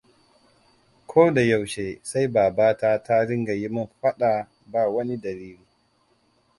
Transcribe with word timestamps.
Kodayaushe 1.09 1.99
sai 2.03 2.27
babata 2.27 3.03
ta 3.03 3.25
dinga 3.27 3.53
yi 3.53 3.67
min 3.69 3.87
faɗa 4.01 4.47
ba 4.71 4.87
wani 4.89 5.15
dalili. 5.17 5.67